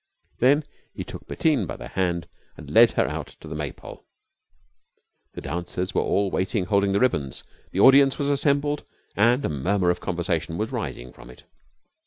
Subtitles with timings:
[0.39, 0.63] Then
[0.95, 4.07] he took Bettine by the hand and led her out to the Maypole.
[5.35, 7.43] The dancers were all waiting holding the ribbons.
[7.69, 8.83] The audience was assembled
[9.15, 11.43] and a murmur of conversation was rising from it.